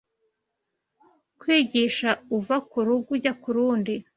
[1.39, 3.93] Kwigisha uva ku Rugo ujya ku Rundi